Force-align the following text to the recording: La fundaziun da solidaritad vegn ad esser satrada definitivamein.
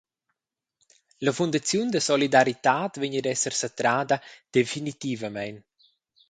La 1.27 1.31
fundaziun 1.39 1.89
da 1.95 1.99
solidaritad 2.03 2.91
vegn 3.01 3.19
ad 3.19 3.27
esser 3.33 3.55
satrada 3.61 4.17
definitivamein. 4.55 5.57